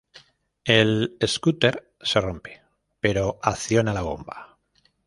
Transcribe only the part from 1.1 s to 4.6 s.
scooter se rompe, pero acciona la bomba.